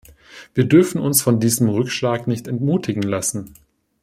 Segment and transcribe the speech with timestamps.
[0.55, 3.53] Wir dürfen uns von diesem Rückschlag nicht entmutigen lassen.